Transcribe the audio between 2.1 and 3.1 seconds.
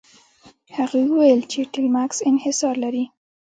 انحصار لري.